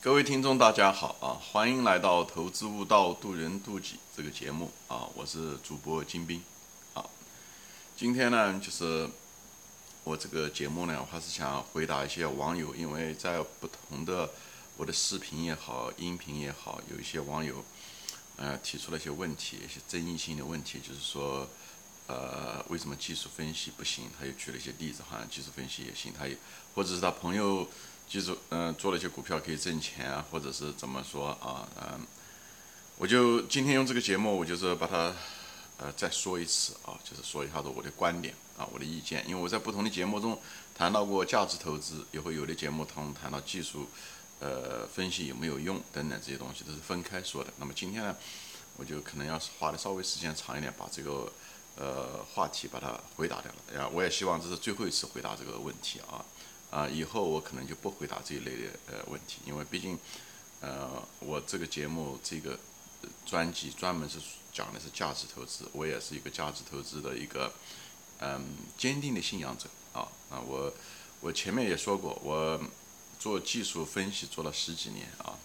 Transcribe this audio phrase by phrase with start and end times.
[0.00, 1.34] 各位听众，大家好啊！
[1.50, 5.08] 欢迎来到《投资悟道，渡人渡己》这个节目啊！
[5.16, 6.40] 我是主播金兵
[6.94, 7.04] 啊。
[7.96, 9.10] 今天呢，就是
[10.04, 14.30] 我这个节目呢，我还是想回答一些网友，因为在不同的
[14.76, 17.64] 我的视频也好、音频也好，有一些网友
[18.36, 21.48] 呃提出了一些问题，一些争议性的问题，就是说
[22.06, 24.04] 呃为什么技术分析不行？
[24.16, 26.38] 他又举了一些例子，好像技术分析也行，他也
[26.76, 27.68] 或者是他朋友。
[28.08, 31.68] 记住嗯，做了一些股票可以挣钱啊，或者是怎么说啊？
[31.76, 32.00] 嗯，
[32.96, 35.14] 我就今天用这个节目，我就是把它
[35.76, 39.22] 呃再说一次啊，就是说一下子我的观点啊，我的意见。
[39.28, 40.40] 因为我在不同的节目中
[40.74, 43.86] 谈到过价值投资，也会有的节目同谈到技术
[44.40, 47.52] 呃分析有没有用等等这些东西都是分开说的。
[47.58, 48.16] 那么今天呢，
[48.78, 51.30] 我就可能要花的稍微时间长一点，把这个
[51.76, 53.78] 呃话题把它回答掉了。
[53.78, 56.24] 呀我也希望这是最后一次回答这个问题啊。
[56.70, 59.98] 啊，以后我可能就不回答这一类的呃问题，因为毕竟，
[60.60, 62.58] 呃，我这个节目这个
[63.24, 64.18] 专辑专门是
[64.52, 67.50] 讲的是价值投资，我也是一个价值投资的一个
[68.18, 68.44] 嗯
[68.76, 70.72] 坚定的信仰者啊啊，我
[71.20, 72.60] 我前面也说过，我
[73.18, 75.38] 做技术分析做了十几年啊，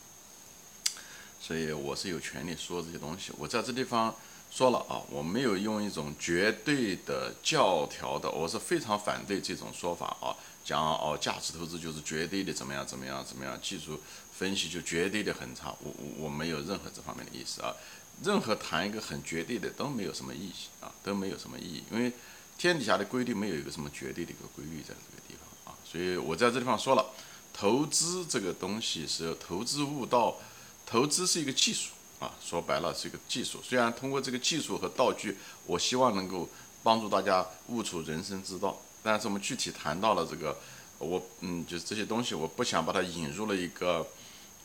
[1.40, 3.32] 所以我是有权利说这些东西。
[3.38, 4.14] 我在这地方
[4.52, 10.36] 说了啊，我没有用一种绝对的教条的，我是非常反对这种说法啊。
[10.64, 14.00] 讲哦，价值投资就是绝对的怎么样怎么样怎么样，技术
[14.32, 15.76] 分析就绝对的很差。
[15.82, 17.76] 我我我没有任何这方面的意思啊，
[18.24, 22.14] 任何谈一个很绝对的都没有什么意义啊，都没有什么意义，因为
[22.58, 25.78] 天底下的规律没有一个什么绝对的一个规律在这个地方啊。
[25.84, 27.06] 所以我在这地方说了，
[27.52, 30.38] 投资这个东西是投资悟道，
[30.86, 33.60] 投资是一个技术啊，说白了是一个技术。
[33.62, 36.48] 虽然通过这个技术和道具，我希望能够
[36.82, 38.80] 帮助大家悟出人生之道。
[39.04, 40.58] 但是我们具体谈到了这个，
[40.98, 44.08] 我嗯，就是这些东西，我不想把它引入了一个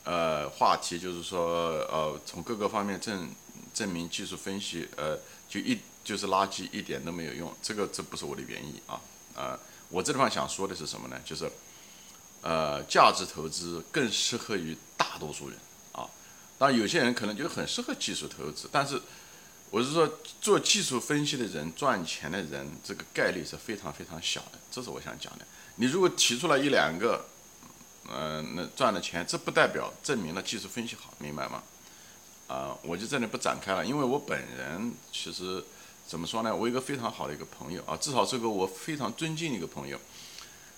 [0.05, 3.29] 呃话题，就是说呃，从各个方面证
[3.75, 7.53] 证明技术分析呃就一就是垃圾，一点都没有用。
[7.61, 9.01] 这个这不是我的原意啊
[9.35, 11.21] 啊，我这地方想说的是什么呢？
[11.25, 11.51] 就是
[12.43, 15.59] 呃，价值投资更适合于大多数人
[15.91, 16.09] 啊，
[16.57, 19.03] 当然有些人可能就很适合技术投资，但是。
[19.71, 25.47] 我是说，做技术分析的人赚钱的人，这个概率是非常非常小的，这是我想讲的。
[25.77, 27.27] 你如果提出来一两个，
[28.11, 31.63] 嗯，那赚的钱，这不代表证明了技术分析好，明白吗？
[32.47, 35.63] 啊，我就这里不展开了，因为我本人其实
[36.07, 36.57] 怎么说呢？
[36.57, 40.01] 我一个非常好的一个朋友啊，至少是个我非常尊敬的一个朋友，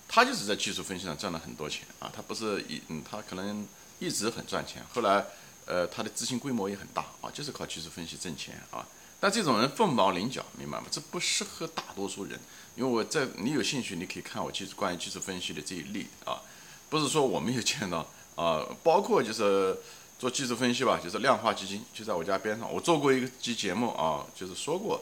[0.09, 3.65] 他就是在技术分析上赚了很多钱啊，他不是一，嗯，他可能
[3.99, 5.25] 一直很赚钱，后来。
[5.71, 8.85] 呃，他的资金规模也很大啊，就是靠技术分析挣钱啊。
[9.21, 10.87] 但这种人凤毛麟角，明白吗？
[10.91, 12.37] 这不适合大多数人。
[12.75, 16.41] 因为我在你有兴趣，你可以看我技术关于技术分析的这一例啊，
[16.89, 18.05] 不是说我没有见到
[18.35, 18.67] 啊。
[18.83, 19.77] 包括就是
[20.19, 22.69] 做技术分析吧，就是量化基金就在我家边上。
[22.69, 25.01] 我做过一个期节目啊，就是说过，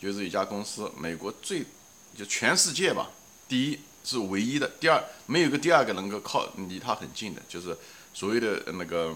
[0.00, 1.62] 就是一家公司，美国最
[2.16, 3.10] 就全世界吧，
[3.46, 7.76] 第一是唯一的，第二没有个第二个能够靠离他很近的，就是
[8.14, 9.14] 所谓的那个。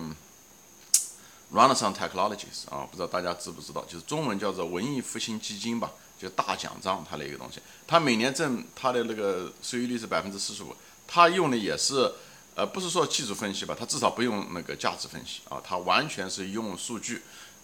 [1.52, 10.72] Renaissance Technologies 啊，不知道大家知不知道，就是中文叫做文艺复兴基金吧，就大奖章它的一个东西，它每年挣它的那个收益率是百分之四十五，
[11.08, 12.12] 它用的也是，
[12.54, 17.20] 呃，不是说技术分析吧，它至少不用那个价值分析啊，它完全是用数据，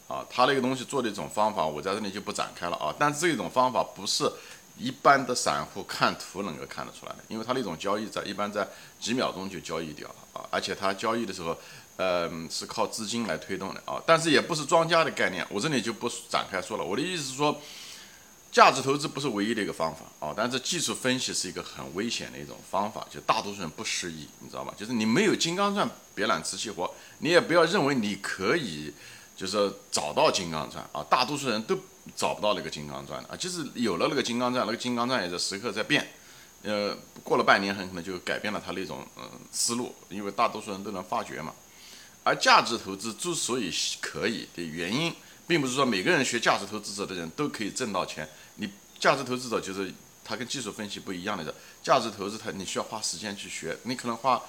[0.08, 4.28] 啊，它那个东西做的一种方法，我在这里就不展开了啊，但是这种方法不是
[4.76, 8.66] 一般的散户看图能够看得出来的，因为它那种交易在一般在
[8.98, 11.56] 几秒钟就交易掉了啊，而且它交易的时候。
[11.96, 16.84] 呃，是靠资金来推动的啊，但是也不是庄家的概念，我这里就不展开说了。
[16.84, 17.60] 我的意思是说，
[18.52, 24.74] 价值投资不是唯一的一个方法啊，但是技术分析是一个很危险的一种方法，就大多数人不适宜，你知道吧？
[24.76, 28.92] 就是你没有金刚钻，别揽瓷器活，你也不要认为你可以，
[29.34, 31.78] 就是找到金刚钻啊，大多数人都
[32.14, 36.06] 找不到那个金刚钻的啊，就是有了那个金刚钻，那个金刚钻也在时刻在变，
[36.62, 41.54] 呃，过了半年很可能就改变了他那种嗯思路，因为大多数人都能发觉嘛。
[42.26, 45.14] 而价值投资之所以可以的原因，
[45.46, 48.28] 并不是说每个人学价值投资者的人都可以挣到钱。
[48.56, 48.68] 你
[48.98, 49.94] 价值投资者就是
[50.24, 54.42] 他跟技术分析不一样的，价值投资他你需要花时间去学，你可能花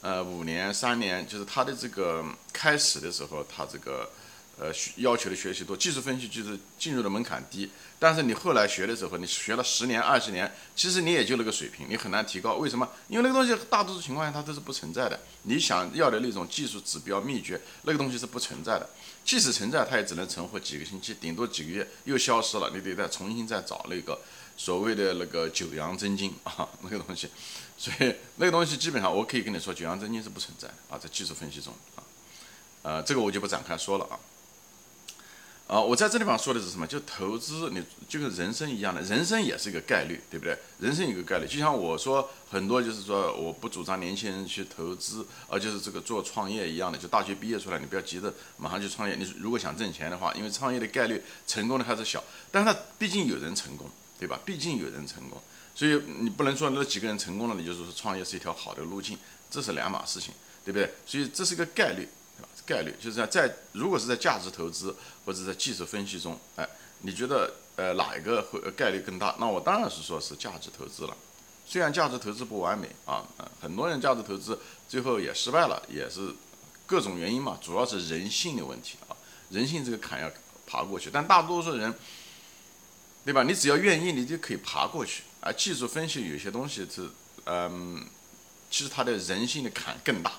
[0.00, 4.08] 呃五年、三年，就是他的这个开始的时候，他这个。
[4.56, 7.68] 呃，要求的学习多，技术分析就是进入的门槛低，
[7.98, 12.54] 但是你后来学的时候，你学了十年、二十年，其实你也就那个水平，你很难提高。
[12.54, 12.88] 为什么？
[13.08, 15.18] 因为那个东西大多数情况下它都是不存在的。
[15.42, 18.88] 你想要的那种技术指标秘诀，那个东西是不存在的。
[19.24, 22.70] 即使存在，它也只能存活几个星期，顶多几个月又消失了。
[22.72, 24.16] 你得再重新再找那个
[24.56, 27.28] 所谓的那个九阳真经 啊，那个东西，
[27.76, 32.04] 所以那个东西基本上我可以跟你说，九阳真经是不存在啊，在技术分析中啊，
[32.82, 34.14] 呃，这个我就不展开说了啊。
[35.66, 36.86] 啊，我在这地方说的是什么？
[36.86, 40.54] 就投资，你就跟人生一样的，人生也是一个概率，对不对？
[40.78, 49.16] 人生一个概率，就像我说很多就是说，我不主张年轻人去投资，而就是这个做创业一样的，就大学毕业出来，你不要急着马上去创业。
[49.16, 52.22] 你如果想挣钱的话，因为创业的概率成功的还是小，
[52.52, 53.88] 但是它毕竟有人成功，
[54.18, 54.38] 对吧？
[54.44, 55.40] 毕竟有人成功，
[55.74, 59.16] 所以你不能说那几个人成功了，你就是说创业是一条好的路径，
[59.50, 60.92] 这是两码事情，对不对？
[61.06, 62.06] 所以这是个概率。
[62.66, 64.94] 概率就是在在如果是在价值投资
[65.24, 66.68] 或者在技术分析中，哎，
[67.00, 69.34] 你觉得呃哪一个会概率更大？
[69.38, 71.16] 那我当然是说是价值投资了。
[71.66, 73.24] 虽然价值投资不完美啊，
[73.60, 76.28] 很多人价值投资最后也失败了，也是
[76.86, 79.16] 各种原因嘛，主要是人性的问题啊，
[79.48, 80.30] 人性这个坎要
[80.66, 81.08] 爬过去。
[81.10, 81.94] 但大多数人，
[83.24, 83.42] 对吧？
[83.42, 85.22] 你只要愿意，你就可以爬过去。
[85.40, 87.08] 而技术分析有些东西是，
[87.46, 88.06] 嗯，
[88.70, 90.32] 其实它的人性的坎更大。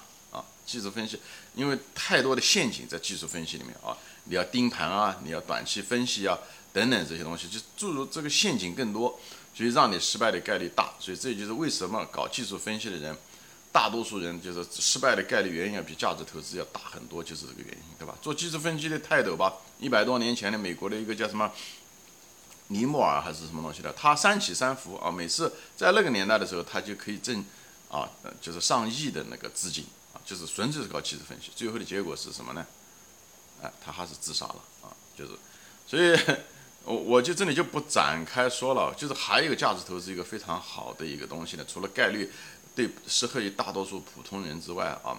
[0.66, 1.20] 技术分析，
[1.54, 3.96] 因为太多的陷阱在技术分析里面啊，
[4.26, 6.38] 你要盯盘啊，你要短期分析啊，
[6.74, 9.20] 等等这些东西，就诸如这个陷阱更多，
[9.54, 10.94] 所以让你失败的概率大。
[11.00, 13.16] 所以这就是为什么搞技术分析的人，
[13.72, 18.16] 大多数人就是失败的概率远远比价值投资要大很多，就是这个原因，对吧？
[18.22, 21.52] 做技术分析的泰斗吧，一百多年前的美国的一个叫什么
[22.70, 27.46] 尼莫尔还是什么东西的，他三起三伏啊，每次在那个年代的时候，他就可以挣
[27.90, 28.10] 啊，
[28.42, 29.86] 就是上亿的那个资金。
[30.24, 32.66] 就是纯粹是搞技术分析，最后的结果是什么呢？
[33.62, 34.92] 哎，他还是自杀了啊！
[35.18, 35.32] 就是，
[35.88, 36.38] 所以，
[36.84, 38.94] 我我就这里就不展开说了。
[38.96, 42.30] 就是还有一个价值投资一个非常好的一个东西呢，除了概率
[42.76, 45.18] 对适合于大多数普通人之外啊，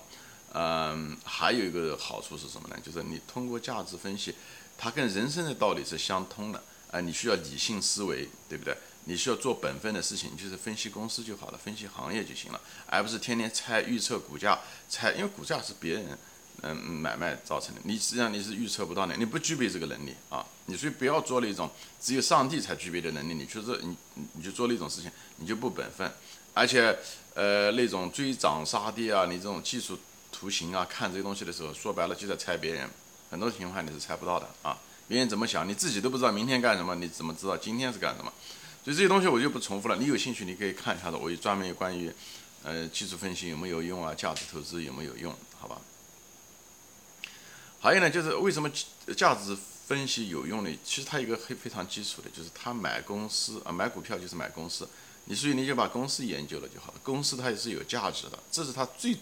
[0.52, 2.76] 嗯，还有一个好处是什么呢？
[2.84, 4.34] 就是你通过价值分析，
[4.76, 6.62] 它跟人生的道理是相通的。
[6.90, 8.76] 哎，你需要理性思维，对不对？
[9.08, 14.58] 你需要做本分的事情，就是分析公司就好了，分析行业就行了，而不是天天猜预测股价，
[14.88, 16.18] 猜，因为股价是别人
[16.62, 21.70] 嗯买卖造成的，你实际上你是预测不到的，你不具备这个能力啊，你所以不要做那种
[22.00, 23.96] 只有上帝才具备的能力，你去做你
[24.32, 26.10] 你就做那种事情，你就不本分，
[26.52, 26.98] 而且
[27.34, 29.96] 呃那种追涨杀跌啊，你这种技术
[30.32, 32.90] 图形啊，看这些东西的时候，说白了就在猜别人，
[33.30, 34.76] 很多情况你是猜不到的啊，
[35.06, 38.32] 别人怎么想，你自己都不知道明天干什么，你怎么知道今天是干什么？
[38.86, 39.96] 所以这些东西我就不重复了。
[39.96, 41.18] 你有兴趣，你可以看一下的。
[41.18, 42.08] 我有专门有关于，
[42.62, 44.14] 呃，技术分析有没有用啊？
[44.14, 45.34] 价值投资有没有用？
[45.58, 45.80] 好吧。
[47.80, 48.70] 还有呢，就是为什么
[49.16, 50.70] 价值分析有用呢？
[50.84, 54.88] 其实它一个非非常基础的，就是他买公司啊，买股票就是买公司。
[55.24, 57.00] 你所以你就把公司研究了就好了。
[57.02, 59.16] 公司它也是有价值的，这是它最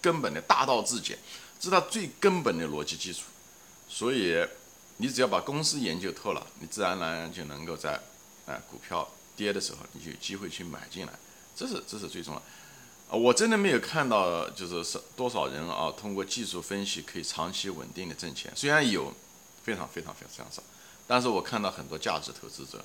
[0.00, 1.18] 根本的大道至简，
[1.58, 3.22] 这是它最根本的逻辑基础。
[3.88, 4.38] 所以
[4.98, 8.00] 你只要把公司研究透了，你自然而然就能够在。
[8.50, 11.12] 哎，股票跌的时候，你就有机会去买进来，
[11.54, 12.42] 这是这是最重要。
[13.08, 18.52] 啊，我真的没有看到，就是是多少人啊，通过技术分析可以长期稳定的挣钱。
[18.56, 19.12] 虽然有，
[19.62, 20.62] 非常非常非常少，
[21.06, 22.84] 但是我看到很多价值投资者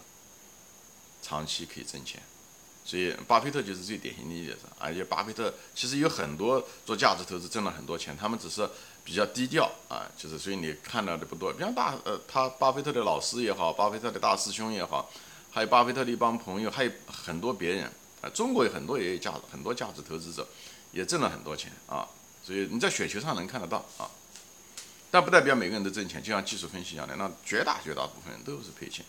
[1.22, 2.22] 长期可以挣钱。
[2.84, 4.60] 所以，巴菲特就是最典型的例子。
[4.78, 8.70] 而且，巴菲特其实有很多做价值投资挣了很多钱，他们只是
[9.04, 11.52] 比较低调啊，就是所以你看到的不多。
[11.52, 15.12] 比方大呃，他巴菲特的老师也好，巴菲特的大师兄也好。
[15.56, 20.46] 还有巴菲特的一帮朋友，还有很多别人啊，中国有很多也有价值，很多价值投资者
[20.92, 22.06] 也挣了很多钱啊，
[22.44, 24.12] 所以你在雪球上能看得到啊，
[25.10, 29.06] 但不代表每个人都挣钱，就像技术分析一样的，那绝大绝大部分人都是赔钱。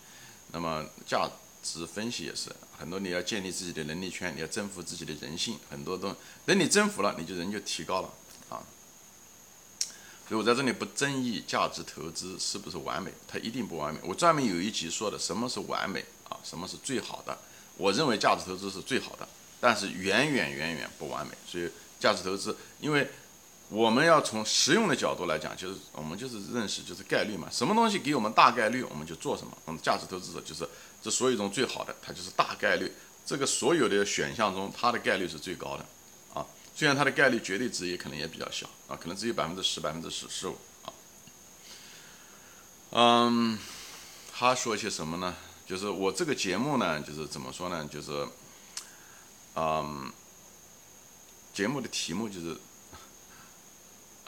[0.53, 1.29] 那么价
[1.65, 8.11] 值分析也是，很多你要建立自己的能力圈，你要征服自己的人性，很多东等你征服了，你就人就提高了
[8.51, 8.63] 啊。
[10.29, 13.99] 所以我在这里不争议价值投资是不是完美，它一定不完美。
[14.05, 16.05] 我专门有一集说的什么是完美。
[16.29, 17.37] 啊，什么是最好的？
[17.77, 19.29] 我认为价值投资是最好的，
[19.61, 21.33] 但是远远远远不完美。
[21.47, 23.11] 所以价值投资，因为
[23.69, 29.53] 我们要从实用的角度来讲，就是我们就是认识就是概率嘛，什么东西给我们大概率，我们就做什么。
[29.65, 30.69] 我们价值投资者就是
[31.03, 32.93] 这所有中最好的，它就是大概率。
[33.27, 35.85] 这个所有的选项中，它的概率是最高的
[36.33, 36.47] 啊。
[36.77, 40.93] 虽然它的概率绝对值也可能也比较小啊，可能只有百分之十、百分之十十五啊。
[42.93, 43.59] 嗯，
[44.33, 45.35] 他说些什么呢？
[45.67, 47.85] 就是我这个节目呢，就是怎么说呢？
[47.91, 48.29] 就是，
[49.57, 50.13] 嗯，
[51.53, 52.57] 节目的题目就是，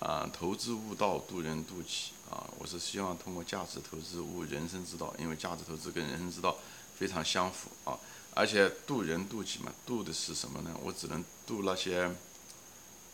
[0.00, 2.44] 啊，投资悟道，渡人渡己啊。
[2.58, 6.56] 我是希望通过价值投资悟人生之道，因为价值投资跟人生之道
[6.98, 7.96] 非常相符啊。
[8.34, 10.74] 而且渡人渡己嘛，渡的是什么呢？
[10.82, 12.12] 我只能渡那些，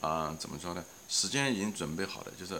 [0.01, 0.83] 啊，怎么说呢？
[1.11, 2.55] 时间已经准备好的，就是，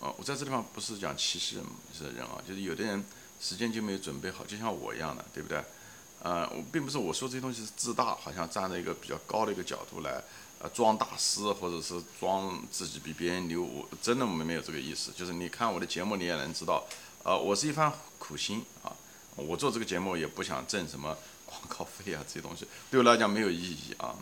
[0.00, 1.64] 啊，我在这地方不是讲歧视人，
[1.96, 3.02] 是人啊，就是有的人。
[3.40, 5.62] 时间就没有准备好，就像我一样的，对不对？
[6.22, 10.20] 呃，我并不是我说这些东西是自大，好像站在一个比较高的一个角度来，
[10.58, 15.12] 呃，装大师或者是装自己比别人牛，我真的没没有这个意思。
[15.14, 16.84] 就是你看我的节目，你也能知道，
[17.22, 18.90] 呃，我是一番苦心啊。
[19.36, 21.16] 我做这个节目也不想挣什么
[21.46, 24.16] 广告费啊，这些东西对我来讲没有意义啊。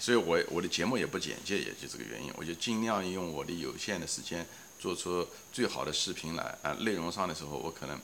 [0.00, 4.44] 所以我我的节目也不简介，也就这个原因，我就尽量用我的有限的时间
[4.78, 6.72] 做出最好的视频来啊。
[6.80, 7.96] 内容上的时候，我可能，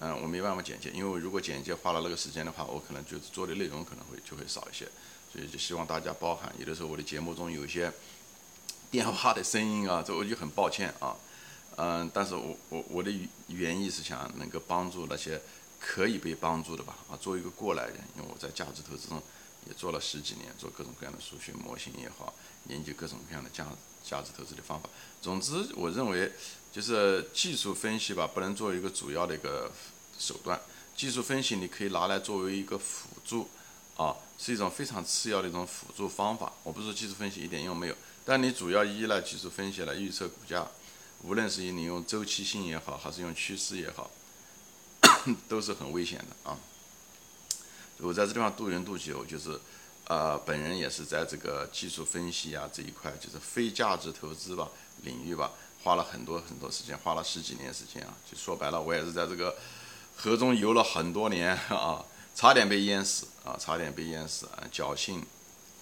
[0.00, 4.88] 嗯，我没办法简介，因为我如果简介花了那个时间的话，我可能就做的内容可能会就会少一些。
[5.32, 7.92] 所以就希望大家包涵，有的时候我的节目中有一些
[8.90, 11.16] 电话的声音啊，这我就很抱歉啊。
[11.76, 13.12] 嗯，但是我我我的
[13.48, 15.40] 原意是想能够帮助那些
[15.78, 19.22] 可以被帮助的吧啊，作为一个过来人，因为我在价值投资中。
[19.66, 22.32] 也做了十几年，做各种各样的数学模型也好，
[22.68, 23.66] 研究各种各样的价
[24.02, 24.88] 价值投资的方法。
[25.20, 26.32] 总之，我认为
[26.72, 29.70] 就是技术分析吧，不能作为一个主要的一个
[30.18, 30.60] 手段。
[30.96, 33.48] 技术分析你可以拿来作为一个辅助，
[33.96, 36.52] 啊，是一种非常次要的一种辅助方法。
[36.64, 37.94] 我不是说技术分析一点用没有，
[38.24, 40.66] 但你主要依赖技术分析来预测股价，
[41.22, 44.10] 无论是你用周期性也好，还是用趋势也好，
[45.48, 46.58] 都是很危险的啊。
[47.98, 49.58] 我在这地方渡人渡己，我就是，
[50.06, 54.68] 呃，本人也是在这个技术分析啊这一块，就是非价值投资吧
[55.02, 58.16] 领域吧，花了很多很多时间，花了十几年时间啊。
[58.30, 59.56] 就说白了，我也是在这个
[60.16, 62.04] 河中游了很多年啊，
[62.34, 65.24] 差点被淹死啊，差点被淹死啊，侥幸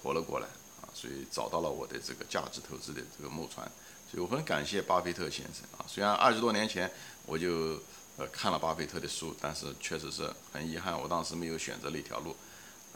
[0.01, 0.47] 活了过来
[0.81, 3.69] 啊，所以找到了我的这个价值投资的这个木船。
[4.09, 6.91] 所以我很感谢巴菲特先生啊，虽然二十多年前
[7.25, 7.79] 我就。
[8.19, 12.35] 呃，看了巴菲特的书，但是确实是很遗憾，我当时没有选择那条路，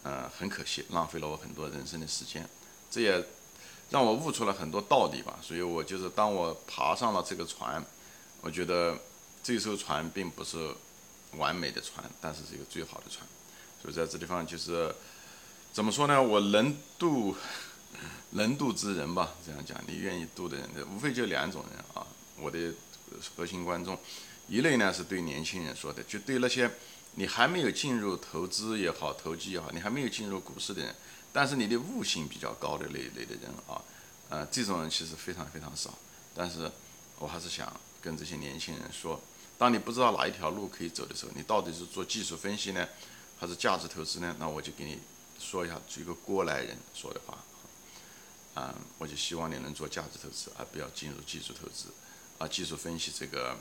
[0.01, 2.49] 呃，很可惜，浪费了我很多人生的时间，
[2.89, 3.23] 这也
[3.91, 5.37] 让我悟出了很多道理吧。
[5.43, 7.85] 所以我就是当我爬上了这个船，
[8.41, 8.97] 我觉得
[9.43, 10.73] 这艘船并不是
[11.37, 13.23] 完美的船，但是是一个最好的船。
[13.79, 14.93] 所以在这地方就是
[15.71, 16.21] 怎么说呢？
[16.21, 17.35] 我能渡
[18.31, 22.07] 能渡之人吧，这样讲，你愿意渡的人，无非就两种人啊。
[22.39, 22.73] 我的
[23.35, 23.97] 核心观众。
[24.47, 26.69] 一类呢是对年轻人说的，就对那些
[27.15, 30.93] 你还没有进入投资也好、投机也好，你还没有进入股市的人，
[31.33, 33.81] 但是你的悟性比较高的那一类的人啊，
[34.29, 35.93] 呃，这种人其实非常非常少。
[36.35, 36.71] 但是
[37.19, 37.71] 我还是想
[38.01, 39.19] 跟这些年轻人说，
[39.57, 42.87] 当你不知道哪一条路可以走的时候，你到底是做技术分析呢，
[43.39, 44.35] 还是价值投资呢？
[44.39, 44.99] 那我就给你
[45.39, 47.37] 说一下一个过来人说的话，
[48.53, 51.87] 啊，我就希望你能做价值投资，而不要进入技术投资，
[52.37, 53.57] 啊，技术分析这个。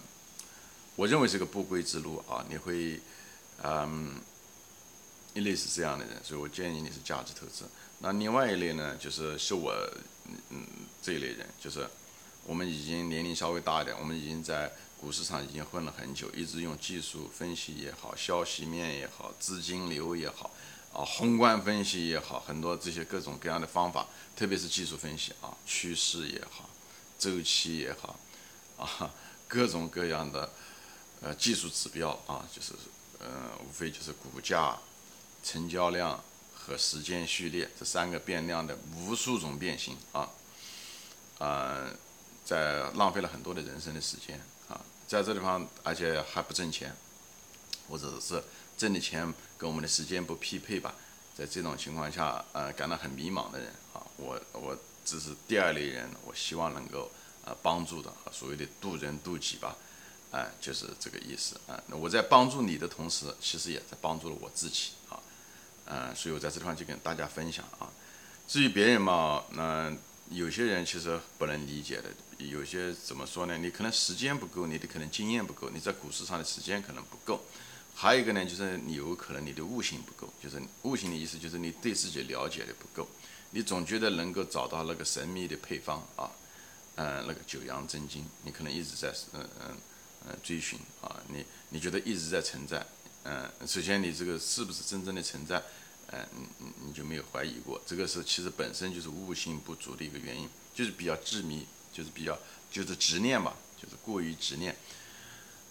[0.96, 2.44] 我认为是个不归之路啊！
[2.50, 3.00] 你会，
[3.62, 4.20] 嗯，
[5.34, 7.64] 一类是这样的人，所以我建议你是价值投资。
[8.00, 9.72] 那另外一类呢，就是是我，
[10.50, 10.66] 嗯，
[11.02, 11.88] 这一类人，就是
[12.44, 20.50] 我们已经年龄稍微大一点，我们已经在股市上已经混了很久，一直用技术分析也好，消息面也好，资金流也好，
[20.92, 26.68] 啊，宏观分析也好，很多这些各种各样的方法，特别是技术分析啊，趋势也好，
[27.18, 28.18] 周期也好，
[28.78, 29.14] 啊，
[29.46, 30.50] 各种各样的。
[31.22, 32.72] 呃，技术指标啊，就是，
[33.18, 33.28] 呃，
[33.62, 34.74] 无非就是股价、
[35.42, 36.22] 成交量
[36.54, 40.28] 和时间序列这三个变量的无数种变形啊，
[41.38, 41.90] 呃，
[42.44, 46.94] 在浪费了很多的人生的时间啊，在这地方而且还不挣钱，
[47.88, 48.42] 或者是
[48.76, 50.94] 挣的钱跟我们的时间不匹配吧，
[51.36, 57.10] 在这种情况下，呃，感到很迷茫的人啊，我我只是第二类人，我希望能够
[57.44, 59.76] 呃帮助的，所谓的渡人渡己吧。
[60.32, 61.82] 哎，就是这个意思啊。
[61.88, 65.18] 那我在帮助你的同时，其实也在帮助了我自己啊。
[65.90, 67.90] 嗯，所以我在这地方就跟大家分享啊。
[68.46, 69.92] 至于别人嘛，那
[70.30, 72.08] 有些人其实不能理解的，
[72.46, 73.58] 有些怎么说呢？
[73.58, 77.44] 你可能时间不够，你的可能经验不够，你在股市上的时间可能不够。
[77.94, 83.08] 还有一个呢，就是你有可能你的悟性不够，就是悟性的意思就是你对自己了解的不够，
[83.50, 86.30] 你总觉得能够找到那个神秘的配方啊，
[86.94, 89.76] 嗯，那个九阳真经，你可能一直在嗯嗯。
[90.28, 92.84] 呃，追寻啊，你你觉得一直在存在，
[93.22, 95.62] 嗯，首先你这个是不是真正的存在，
[96.12, 102.38] 嗯，你你你就没有怀疑过，这个是其实本身就是悟性不足的一个原因，就是比较执迷，就是比较
[102.70, 104.76] 就是执念吧，就是过于执念，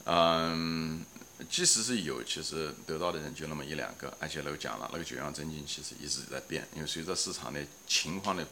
[0.05, 1.05] 嗯，
[1.49, 8.47] 即使是有，其实得到的人就那么一两个，而且那个讲了，那个九阳真经其实一直在变，因为随着市场的情况的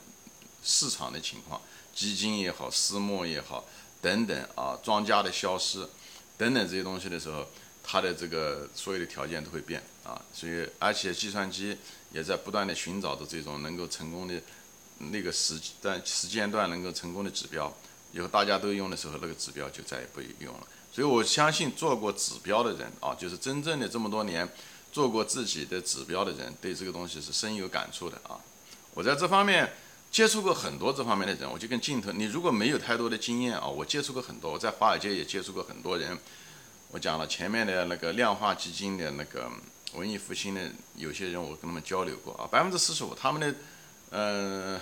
[0.63, 1.61] 市场的情况，
[1.95, 3.67] 基金也好，私募也好。
[3.99, 5.79] 等等啊，庄家的消失，
[6.37, 7.47] 等等这些东西的时候，
[7.89, 11.77] 它的这个所有的条件都会变啊，所以而且计算机
[12.11, 14.41] 也在不断的寻找着这种能够成功的
[14.97, 17.73] 那个时段时间段能够成功的指标，
[18.11, 20.67] 以后大家都用的时候，那个指标就再也不用了。
[20.91, 24.45] 所以我相信做过指标的人啊，就是真正的这么多年
[24.91, 28.37] 做过自己的指标的人，对这个东西是深有感触的啊。
[28.93, 29.71] 我在这方面
[30.11, 36.17] 接触过很多这方面的人，我就跟镜头，你如果没有太多的经验啊，我接触过很多，我在华尔街也接触过很多人。
[36.91, 39.49] 我讲了前面的那个量化基金的那个
[39.93, 43.55] 文艺复兴的有些人，我跟他们交流过啊，百分之四十五他们的
[44.11, 44.79] 嗯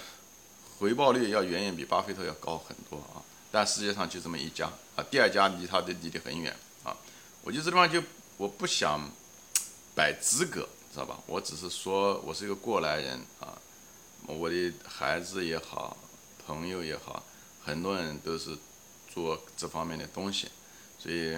[0.78, 3.22] 回报率要远远比巴菲特要高很多啊。
[3.52, 6.96] 但世界上就这么一家啊，第二家离他的离得很远啊。
[7.44, 8.04] 我就这地方就
[8.38, 9.10] 我不想
[9.96, 11.18] 摆资格，知道吧？
[11.26, 13.58] 我只是说我是一个过来人啊。
[14.28, 15.96] 我的孩子也好，
[16.46, 17.24] 朋友也好，
[17.64, 18.58] 很多人都是
[19.14, 20.50] 做这方面的东西，
[20.98, 21.38] 所以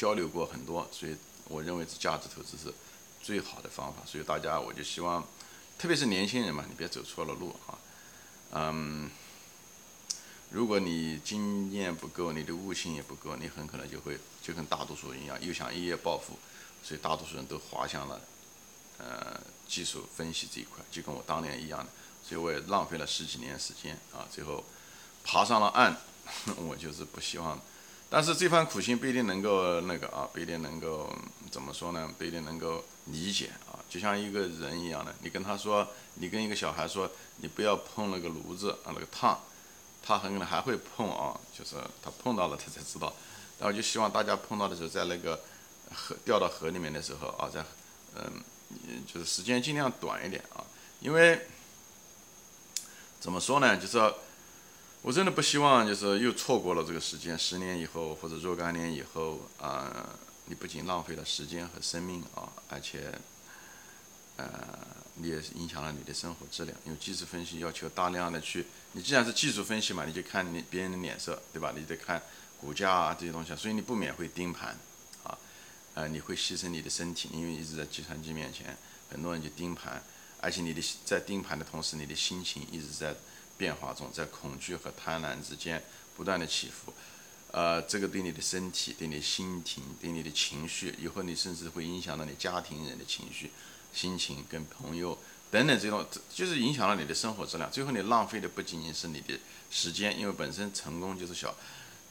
[0.00, 1.14] 交流过很多，所以
[1.44, 2.72] 我认为是价值投资是
[3.22, 4.00] 最好的方法。
[4.06, 5.22] 所以大家我就希望，
[5.78, 7.76] 特别是年轻人嘛，你别走错了路啊。
[8.52, 9.10] 嗯，
[10.48, 16.38] 如果你经验不够，你的悟性也不够，你很可能就会就跟大多数人一样，又想一夜暴富，
[16.82, 18.18] 所以大多数人都滑向了。
[18.96, 19.38] 呃，
[19.68, 21.90] 技术分析这一块就跟我当年一样的，
[22.26, 24.64] 所以我也浪费了十几年时间啊，最后
[25.22, 25.94] 爬上了岸。
[26.56, 27.60] 我就是不希望，
[28.10, 31.10] 但是这番苦心不一定能够那个啊，不一定能够
[31.50, 32.12] 怎么说呢？
[32.18, 33.78] 不一定能够理解啊。
[33.88, 39.40] 就像一个人一样的，你跟他说，你跟一个小孩说，你不要碰那个炉子啊，那个烫，
[40.02, 43.14] 他很可能还会碰啊，就是他碰到了他才知道。
[43.58, 45.40] 然后就希望大家碰到的时候，在那个
[45.94, 47.64] 河掉到河里面的时候啊，在
[48.16, 48.42] 嗯。
[49.04, 50.62] 就是时间尽量短一点啊，
[51.00, 51.44] 因为
[53.18, 53.76] 怎么说呢？
[53.76, 54.14] 就是
[55.02, 60.10] 我真的不希望就是又错过了这个时间，十年以后或者若干年以后啊，
[60.44, 63.10] 你不仅浪费了时间和生命啊，而且
[64.36, 64.46] 呃，
[65.14, 66.76] 你也影响了你的生活质量。
[66.84, 71.72] 因为技术分析要求大量的去，你既然是技术分析嘛，你就看你别人的脸色，对吧？
[71.74, 72.22] 你得看
[72.60, 74.78] 股价啊这些东西，所以你不免会盯盘
[75.24, 75.38] 啊。
[75.94, 78.76] 呃，你会牺牲你的身体，因为一直在计算机面前，
[79.10, 80.02] 很多人就盯盘，
[80.42, 83.14] 而且你的在盯盘的同时，你的心情一直在
[83.60, 85.84] 变化中，在恐惧和贪婪之间
[86.16, 86.94] 不断的起伏，
[87.52, 93.50] 呃，这个对你的身体、对你的心情、对你的情绪，以后你甚至会影响到你家庭人的情绪、
[93.92, 95.18] 心情、跟朋友
[95.50, 97.70] 等等这种，就是影响了你的生活质量。
[97.70, 99.38] 最后你浪费的不仅仅是你的
[99.70, 101.54] 时间，因为本身成功就是小。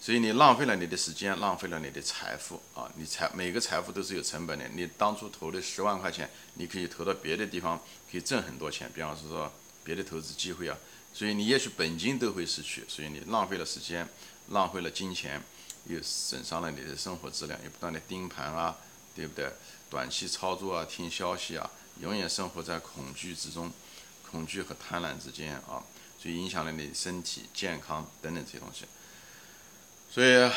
[0.01, 2.89] 所以你浪费了你的时间，浪费了你的财富啊！
[2.95, 4.65] 你财每个财富都是有成本的。
[4.69, 7.77] 你当初投的十万块钱，你可以投到别的地方，
[8.09, 8.89] 可以挣很多钱。
[8.95, 9.51] 比方说
[9.83, 10.77] 别的投资机会啊，
[11.13, 12.85] 所以你也许本金都会失去。
[12.87, 14.07] 所以你浪费了时间，
[14.49, 15.41] 浪费了金钱，
[15.85, 18.77] 又损伤了你的生活质量，又不断的盯盘啊，
[19.15, 19.51] 对不对？
[19.89, 21.69] 短期操作啊，听消息啊，
[21.99, 23.71] 永远生活在恐惧之中，
[24.29, 25.83] 恐惧和贪婪之间啊，
[26.21, 28.85] 所以影响了你身体健康等等这些东西。
[30.11, 30.51] 所以，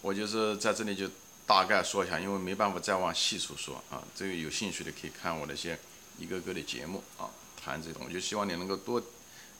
[0.00, 1.10] 我就是在这里就
[1.46, 4.02] 大概说一下，因为没办法再往细处说啊。
[4.14, 5.78] 这个有兴趣的可以看我那些
[6.18, 7.28] 一个个的节目啊，
[7.60, 8.02] 谈这种。
[8.06, 9.02] 我就希望你能够多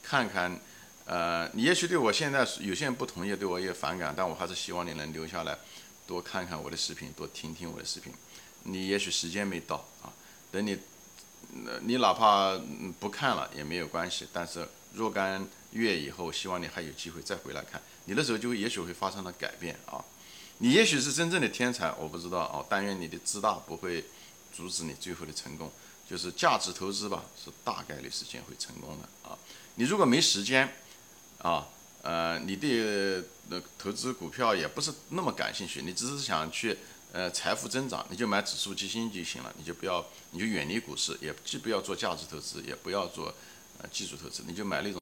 [0.02, 0.60] 看看，
[1.04, 5.58] 呃，你也许对我现在有些人不同意，对我也反感，但我还是希望你能留下来，
[6.06, 8.12] 多看看我的视频，多听听我的视频。
[8.64, 10.12] 你也许时间没到啊，
[10.50, 10.78] 等你，
[11.82, 12.58] 你哪怕
[12.98, 14.68] 不看了也没有关系，但是。
[14.92, 20.04] 若干月以后，希望你还有机会再回来看，你那时候就也许会发生了改变啊！
[20.58, 22.66] 你也许是真正的天才，我不知道啊。
[22.68, 24.04] 但愿你的自大不会
[24.52, 25.70] 阻止你最后的成功。
[26.10, 29.38] 就是价值投资吧，是大概率事件会成功的啊。
[29.80, 30.70] 你如果没时间
[31.38, 31.66] 啊，
[32.02, 36.76] 呃，你对那投资股票也不是那么感兴趣，你只是想去
[37.14, 43.34] 呃财富增长，你就买指数基金就行了，你就不要，你就远离股市，也既不要做价值投资，也不要做。
[43.82, 44.98] 呃技术投资，你就买那种。